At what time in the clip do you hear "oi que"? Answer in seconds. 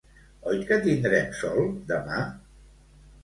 0.51-0.77